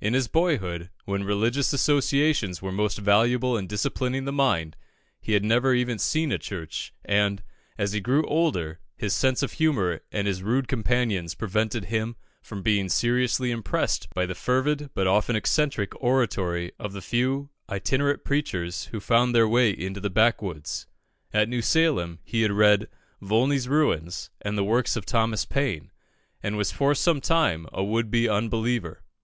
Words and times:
In 0.00 0.14
his 0.14 0.28
boyhood, 0.28 0.90
when 1.04 1.24
religious 1.24 1.72
associations 1.72 2.62
are 2.62 2.70
most 2.70 2.98
valuable 2.98 3.56
in 3.58 3.66
disciplining 3.66 4.24
the 4.24 4.30
mind, 4.32 4.76
he 5.20 5.32
had 5.32 5.42
never 5.42 5.74
even 5.74 5.98
seen 5.98 6.30
a 6.30 6.38
church, 6.38 6.94
and, 7.04 7.42
as 7.76 7.90
he 7.90 7.98
grew 7.98 8.22
older, 8.26 8.78
his 8.96 9.14
sense 9.14 9.42
of 9.42 9.54
humour 9.54 10.00
and 10.12 10.28
his 10.28 10.44
rude 10.44 10.68
companions 10.68 11.34
prevented 11.34 11.86
him 11.86 12.14
from 12.40 12.62
being 12.62 12.88
seriously 12.88 13.50
impressed 13.50 14.06
by 14.14 14.26
the 14.26 14.34
fervid 14.36 14.90
but 14.94 15.08
often 15.08 15.34
eccentric 15.34 15.90
oratory 16.00 16.70
of 16.78 16.92
the 16.92 17.02
few 17.02 17.50
itinerant 17.68 18.22
preachers 18.22 18.84
who 18.92 19.00
found 19.00 19.34
their 19.34 19.48
way 19.48 19.70
into 19.72 19.98
the 19.98 20.08
backwoods. 20.08 20.86
At 21.32 21.48
New 21.48 21.62
Salem, 21.62 22.20
he 22.22 22.42
had 22.42 22.52
read 22.52 22.88
"Volney's 23.20 23.66
Ruins" 23.68 24.30
and 24.40 24.56
the 24.56 24.62
works 24.62 24.94
of 24.94 25.04
Thomas 25.04 25.44
Paine, 25.44 25.90
and 26.44 26.56
was 26.56 26.70
for 26.70 26.94
some 26.94 27.20
time 27.20 27.66
a 27.72 27.82
would 27.82 28.08
be 28.08 28.28
unbeliever. 28.28 29.02